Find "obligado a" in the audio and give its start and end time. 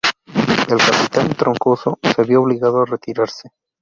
2.41-2.87